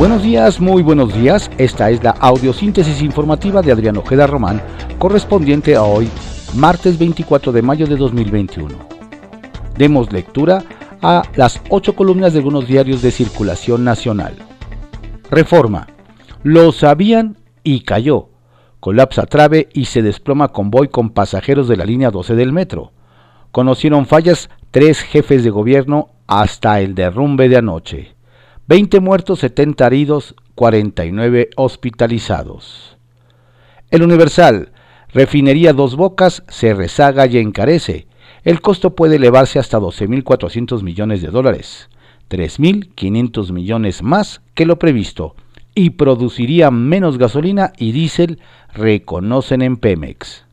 [0.00, 1.50] Buenos días, muy buenos días.
[1.58, 4.62] Esta es la audiosíntesis informativa de Adrián Ojeda Román,
[4.98, 6.08] correspondiente a hoy,
[6.54, 8.74] martes 24 de mayo de 2021.
[9.76, 10.64] Demos lectura
[11.02, 14.36] a las ocho columnas de algunos diarios de circulación nacional.
[15.30, 15.86] Reforma.
[16.44, 18.30] Lo sabían y cayó.
[18.80, 22.92] Colapsa trave y se desploma convoy con pasajeros de la línea 12 del metro.
[23.52, 28.19] Conocieron fallas tres jefes de gobierno hasta el derrumbe de anoche.
[28.70, 32.96] 20 muertos, 70 heridos, 49 hospitalizados.
[33.90, 34.70] El Universal,
[35.12, 38.06] refinería Dos Bocas, se rezaga y encarece.
[38.44, 41.90] El costo puede elevarse hasta 12.400 millones de dólares,
[42.30, 45.34] 3.500 millones más que lo previsto,
[45.74, 48.38] y produciría menos gasolina y diésel,
[48.72, 50.44] reconocen en Pemex.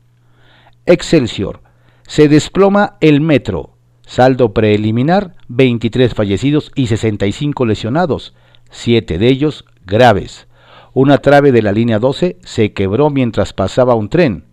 [0.86, 1.60] Excelsior,
[2.08, 3.77] se desploma el metro,
[4.08, 8.32] Saldo preliminar, 23 fallecidos y 65 lesionados,
[8.70, 10.48] 7 de ellos graves.
[10.94, 14.44] Una trave de la línea 12 se quebró mientras pasaba un tren.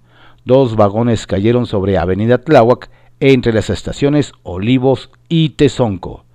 [0.43, 2.89] Dos vagones cayeron sobre Avenida Tláhuac
[3.21, 6.25] entre las estaciones Olivos y Tezonco.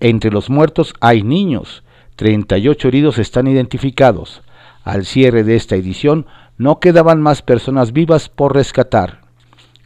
[0.00, 1.84] Entre los muertos hay niños.
[2.16, 4.40] 38 heridos están identificados.
[4.84, 6.24] Al cierre de esta edición
[6.56, 9.23] no quedaban más personas vivas por rescatar.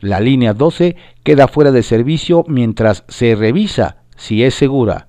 [0.01, 5.09] La línea 12 queda fuera de servicio mientras se revisa si es segura.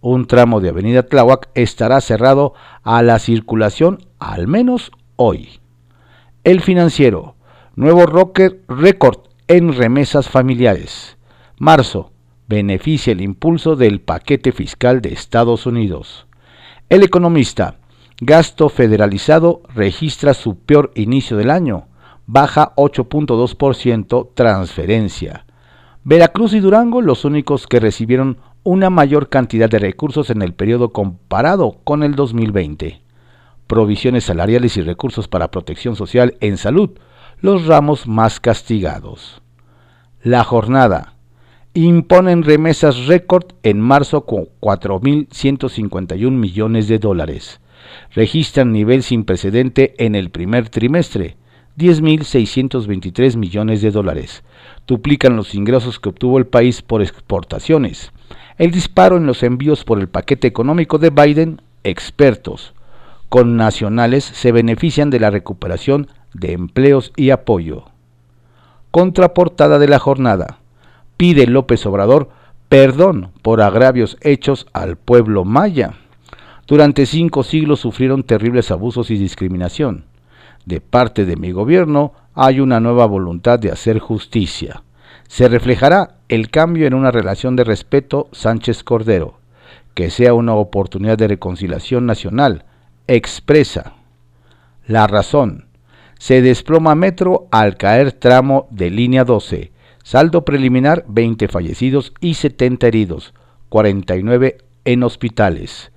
[0.00, 5.60] Un tramo de Avenida Tláhuac estará cerrado a la circulación al menos hoy.
[6.42, 7.36] El financiero.
[7.76, 11.18] Nuevo rocker récord en remesas familiares.
[11.58, 12.12] Marzo.
[12.48, 16.26] Beneficia el impulso del paquete fiscal de Estados Unidos.
[16.88, 17.76] El economista.
[18.22, 21.89] Gasto federalizado registra su peor inicio del año
[22.32, 25.46] baja 8.2% transferencia.
[26.04, 30.92] Veracruz y Durango los únicos que recibieron una mayor cantidad de recursos en el periodo
[30.92, 33.02] comparado con el 2020.
[33.66, 36.90] Provisiones salariales y recursos para protección social en salud,
[37.40, 39.42] los ramos más castigados.
[40.22, 41.14] La jornada.
[41.74, 47.60] Imponen remesas récord en marzo con 4.151 millones de dólares.
[48.12, 51.39] Registran nivel sin precedente en el primer trimestre
[51.80, 54.44] 10.623 millones de dólares.
[54.86, 58.12] Duplican los ingresos que obtuvo el país por exportaciones.
[58.58, 62.74] El disparo en los envíos por el paquete económico de Biden, expertos
[63.30, 67.84] con nacionales se benefician de la recuperación de empleos y apoyo.
[68.90, 70.58] Contraportada de la jornada.
[71.16, 72.30] Pide López Obrador
[72.68, 75.94] perdón por agravios hechos al pueblo maya.
[76.66, 80.09] Durante cinco siglos sufrieron terribles abusos y discriminación
[80.64, 84.82] de parte de mi gobierno hay una nueva voluntad de hacer justicia.
[85.28, 89.38] Se reflejará el cambio en una relación de respeto Sánchez Cordero,
[89.94, 92.64] que sea una oportunidad de reconciliación nacional,
[93.06, 93.94] expresa.
[94.86, 95.66] La razón.
[96.18, 99.72] Se desploma metro al caer tramo de línea 12.
[100.02, 103.34] Saldo preliminar 20 fallecidos y 70 heridos,
[103.68, 105.90] 49 en hospitales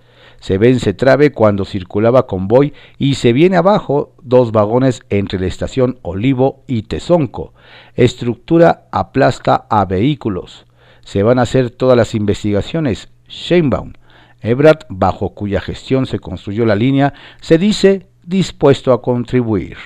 [0.43, 5.99] se vence trave cuando circulaba convoy y se viene abajo dos vagones entre la estación
[6.01, 7.53] Olivo y Tezonco.
[7.95, 10.65] Estructura aplasta a vehículos.
[10.99, 13.07] Se van a hacer todas las investigaciones.
[13.29, 13.93] Sheinbaum,
[14.41, 19.77] Ebrat, bajo cuya gestión se construyó la línea, se dice dispuesto a contribuir.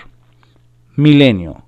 [0.95, 1.67] Milenio.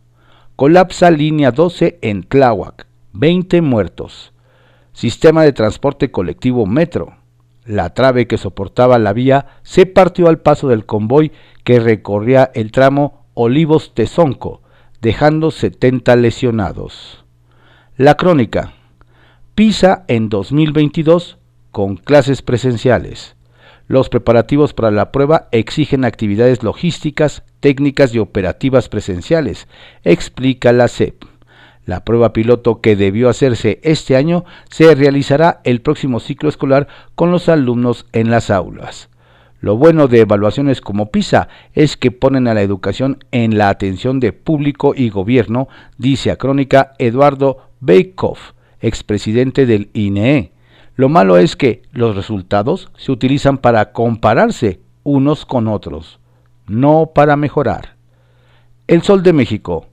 [0.55, 2.87] Colapsa línea 12 en Tláhuac.
[3.13, 4.33] 20 muertos.
[4.93, 7.18] Sistema de transporte colectivo Metro
[7.69, 11.31] la trave que soportaba la vía se partió al paso del convoy
[11.63, 14.63] que recorría el tramo Olivos-Tezonco,
[15.01, 17.23] dejando 70 lesionados.
[17.95, 18.73] La crónica.
[19.53, 21.37] PISA en 2022
[21.69, 23.35] con clases presenciales.
[23.87, 29.67] Los preparativos para la prueba exigen actividades logísticas, técnicas y operativas presenciales,
[30.03, 31.23] explica la CEP.
[31.85, 37.31] La prueba piloto que debió hacerse este año se realizará el próximo ciclo escolar con
[37.31, 39.09] los alumnos en las aulas.
[39.61, 44.19] Lo bueno de evaluaciones como PISA es que ponen a la educación en la atención
[44.19, 45.67] de público y gobierno,
[45.97, 50.53] dice a crónica Eduardo Beikoff, expresidente del INE.
[50.95, 56.19] Lo malo es que los resultados se utilizan para compararse unos con otros,
[56.67, 57.95] no para mejorar.
[58.87, 59.87] El Sol de México.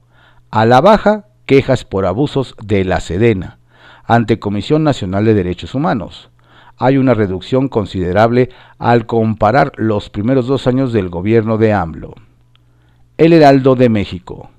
[0.49, 3.57] A la baja quejas por abusos de la Sedena
[4.03, 6.29] ante Comisión Nacional de Derechos Humanos.
[6.77, 12.13] Hay una reducción considerable al comparar los primeros dos años del gobierno de AMLO.
[13.17, 14.51] El Heraldo de México.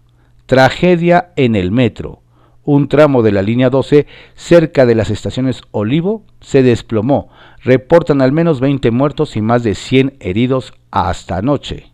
[0.47, 2.23] Tragedia en el metro.
[2.65, 7.31] un tramo de la línea 12 cerca de las estaciones Olivo se desplomó.
[7.63, 11.93] Reportan al menos 20 muertos y más de 100 heridos hasta anoche.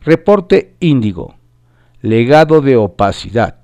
[0.00, 1.34] Reporte Índigo.
[2.00, 3.63] Legado de opacidad.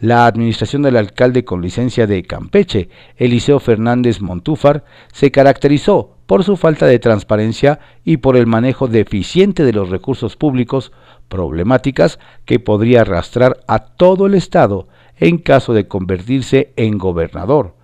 [0.00, 6.56] La administración del alcalde con licencia de Campeche, Eliseo Fernández Montúfar, se caracterizó por su
[6.56, 10.92] falta de transparencia y por el manejo deficiente de los recursos públicos,
[11.28, 14.86] problemáticas que podría arrastrar a todo el Estado
[15.16, 17.74] en caso de convertirse en gobernador,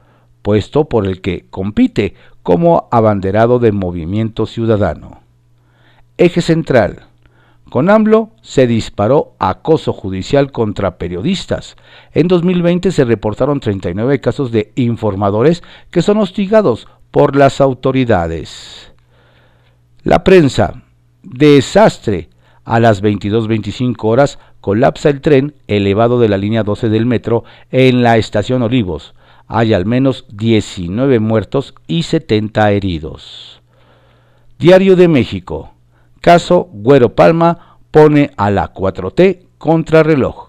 [0.43, 2.15] puesto por el que compite
[2.45, 5.23] como abanderado de Movimiento Ciudadano.
[6.17, 7.09] Eje central
[7.71, 11.77] con AMLO se disparó acoso judicial contra periodistas.
[12.13, 18.93] En 2020 se reportaron 39 casos de informadores que son hostigados por las autoridades.
[20.03, 20.83] La prensa.
[21.23, 22.29] Desastre.
[22.65, 28.03] A las 22.25 horas colapsa el tren elevado de la línea 12 del metro en
[28.03, 29.15] la estación Olivos.
[29.47, 33.61] Hay al menos 19 muertos y 70 heridos.
[34.59, 35.74] Diario de México.
[36.25, 40.49] Caso Güero Palma pone a la 4T contra reloj.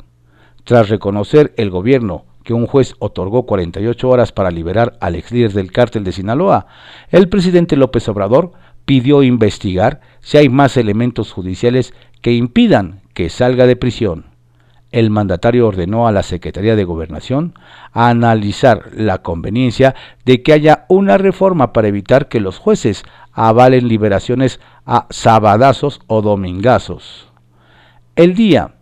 [0.63, 5.51] Tras reconocer el gobierno que un juez otorgó 48 horas para liberar al ex líder
[5.51, 6.67] del cártel de Sinaloa,
[7.09, 8.53] el presidente López Obrador
[8.85, 14.27] pidió investigar si hay más elementos judiciales que impidan que salga de prisión.
[14.93, 17.53] El mandatario ordenó a la Secretaría de Gobernación
[17.91, 19.93] analizar la conveniencia
[20.23, 26.21] de que haya una reforma para evitar que los jueces avalen liberaciones a sabadazos o
[26.21, 27.27] domingazos.
[28.15, 28.75] El día,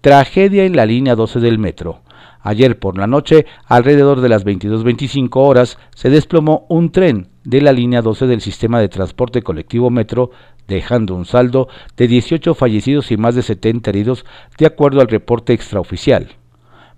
[0.00, 2.00] tragedia en la línea 12 del metro.
[2.40, 7.72] Ayer por la noche, alrededor de las 22.25 horas, se desplomó un tren de la
[7.72, 10.30] línea 12 del sistema de transporte colectivo metro,
[10.68, 14.24] dejando un saldo de 18 fallecidos y más de 70 heridos,
[14.56, 16.28] de acuerdo al reporte extraoficial.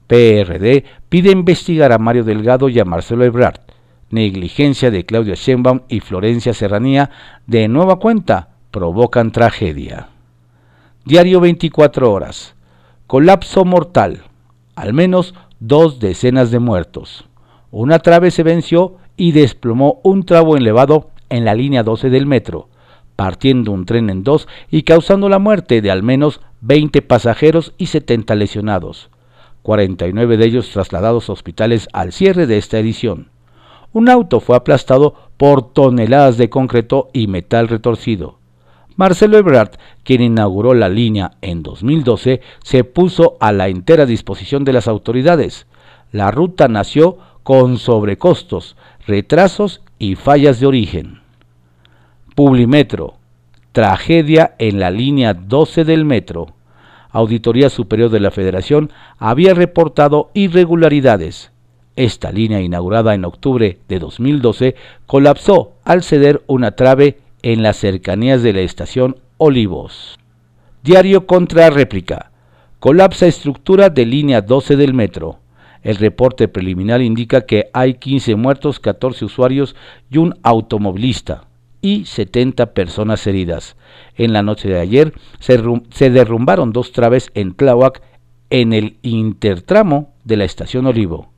[0.06, 3.60] PRD pide investigar a Mario Delgado y a Marcelo Ebrard,
[4.10, 7.10] negligencia de Claudia Sheinbaum y Florencia Serranía,
[7.46, 10.08] de nueva cuenta, provocan tragedia.
[11.04, 12.54] Diario 24 horas.
[13.06, 14.22] Colapso mortal.
[14.76, 17.24] Al menos dos decenas de muertos.
[17.70, 22.68] Una trave se venció y desplomó un trabo elevado en la línea 12 del metro,
[23.16, 27.86] partiendo un tren en dos y causando la muerte de al menos 20 pasajeros y
[27.86, 29.10] 70 lesionados,
[29.62, 33.30] 49 de ellos trasladados a hospitales al cierre de esta edición
[33.92, 38.39] un auto fue aplastado por toneladas de concreto y metal retorcido.
[38.96, 39.72] Marcelo Ebrard,
[40.04, 45.66] quien inauguró la línea en 2012, se puso a la entera disposición de las autoridades.
[46.12, 48.76] La ruta nació con sobrecostos,
[49.06, 51.20] retrasos y fallas de origen.
[52.34, 53.14] Publimetro.
[53.72, 56.54] Tragedia en la línea 12 del metro.
[57.10, 61.52] Auditoría Superior de la Federación había reportado irregularidades.
[61.96, 64.74] Esta línea, inaugurada en octubre de 2012,
[65.06, 70.18] colapsó al ceder una trave en las cercanías de la estación Olivos.
[70.82, 72.30] Diario contra réplica.
[72.78, 75.38] Colapsa estructura de línea 12 del metro.
[75.82, 79.76] El reporte preliminar indica que hay 15 muertos, 14 usuarios
[80.10, 81.48] y un automovilista
[81.80, 83.76] y 70 personas heridas.
[84.16, 88.02] En la noche de ayer se, derrumbaron dos traves en Tláhuac
[88.50, 91.30] en el intertramo de la estación Olivo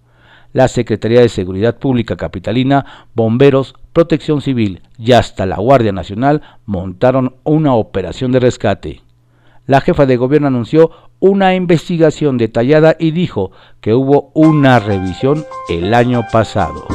[0.53, 7.37] la Secretaría de Seguridad Pública Capitalina, bomberos, protección civil y hasta la Guardia Nacional montaron
[7.45, 9.03] una operación de rescate.
[9.67, 10.91] La jefa de gobierno anunció
[11.21, 16.87] una investigación detallada y dijo que hubo una revisión el año pasado.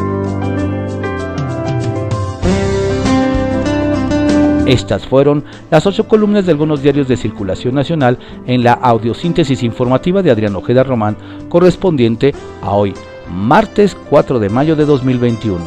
[4.68, 10.22] Estas fueron las ocho columnas de algunos diarios de circulación nacional en la audiosíntesis informativa
[10.22, 11.16] de Adrián Ojeda Román,
[11.48, 12.94] correspondiente a hoy,
[13.32, 15.60] martes 4 de mayo de 2021.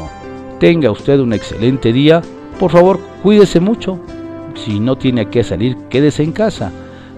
[0.59, 2.23] Tenga usted un excelente día.
[2.59, 3.99] Por favor, cuídese mucho.
[4.55, 6.73] Si no tiene que salir, quédese en casa.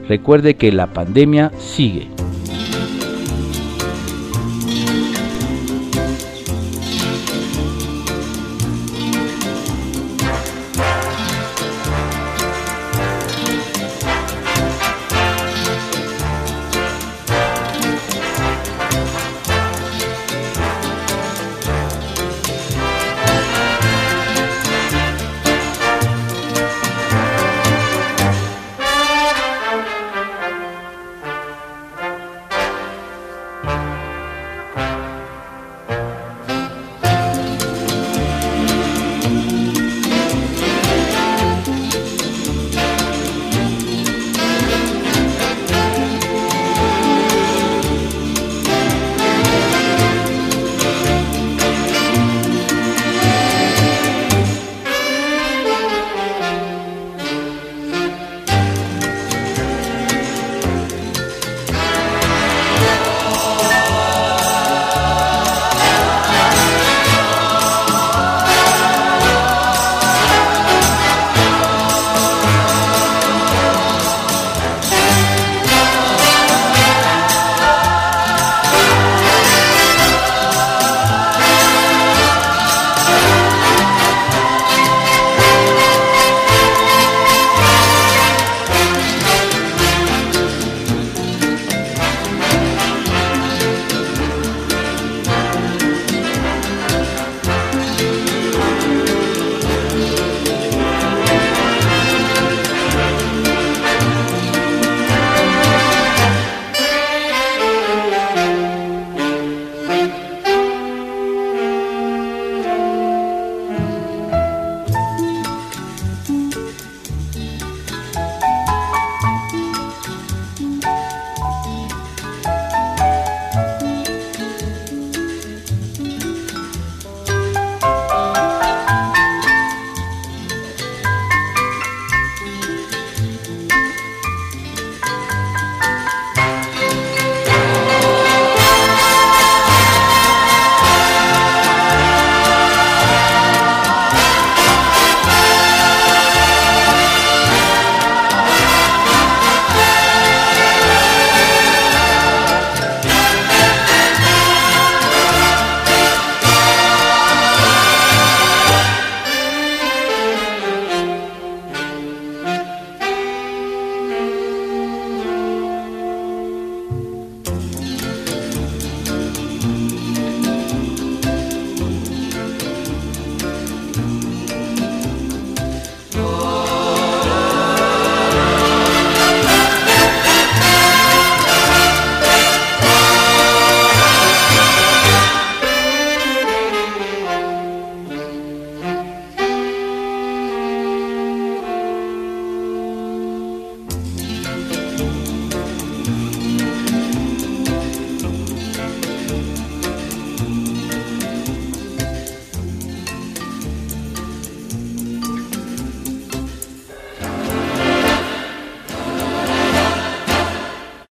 [0.09, 2.12] Recuerde que la pandemia sigue.